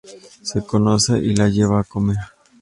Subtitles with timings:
[0.41, 2.17] Se conocen y la lleva a comer.